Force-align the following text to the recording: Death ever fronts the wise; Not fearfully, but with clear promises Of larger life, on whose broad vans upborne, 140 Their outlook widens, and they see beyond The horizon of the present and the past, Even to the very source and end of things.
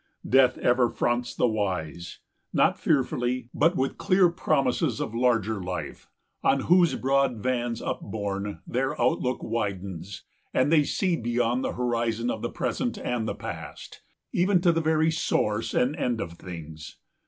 Death 0.27 0.57
ever 0.57 0.89
fronts 0.89 1.35
the 1.35 1.45
wise; 1.45 2.17
Not 2.51 2.79
fearfully, 2.79 3.51
but 3.53 3.75
with 3.75 3.99
clear 3.99 4.29
promises 4.31 4.99
Of 4.99 5.13
larger 5.13 5.61
life, 5.61 6.09
on 6.43 6.61
whose 6.61 6.95
broad 6.95 7.35
vans 7.37 7.83
upborne, 7.83 8.61
140 8.63 8.63
Their 8.65 8.99
outlook 8.99 9.43
widens, 9.43 10.23
and 10.55 10.71
they 10.71 10.83
see 10.85 11.15
beyond 11.15 11.63
The 11.63 11.73
horizon 11.73 12.31
of 12.31 12.41
the 12.41 12.49
present 12.49 12.97
and 12.97 13.27
the 13.27 13.35
past, 13.35 14.01
Even 14.31 14.59
to 14.61 14.71
the 14.71 14.81
very 14.81 15.11
source 15.11 15.75
and 15.75 15.95
end 15.95 16.19
of 16.19 16.33
things. 16.33 16.97